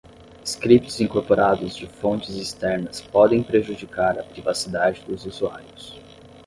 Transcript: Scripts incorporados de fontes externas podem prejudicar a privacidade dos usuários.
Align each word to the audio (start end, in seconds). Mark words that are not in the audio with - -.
Scripts 0.43 0.99
incorporados 0.99 1.75
de 1.79 1.85
fontes 1.85 2.33
externas 2.35 2.99
podem 3.01 3.43
prejudicar 3.43 4.17
a 4.19 4.23
privacidade 4.23 5.05
dos 5.05 5.27
usuários. 5.27 5.95